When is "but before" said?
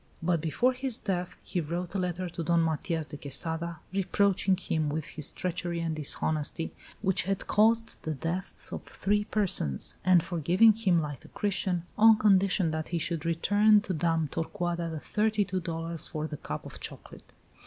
0.23-0.73